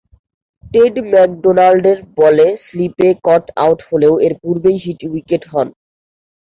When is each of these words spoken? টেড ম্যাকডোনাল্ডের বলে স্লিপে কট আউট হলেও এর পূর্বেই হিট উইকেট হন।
টেড 0.63 0.95
ম্যাকডোনাল্ডের 1.11 1.99
বলে 2.19 2.47
স্লিপে 2.63 3.09
কট 3.27 3.45
আউট 3.63 3.79
হলেও 3.89 4.13
এর 4.25 4.33
পূর্বেই 4.41 4.77
হিট 4.83 4.99
উইকেট 5.09 5.43
হন। 5.51 5.67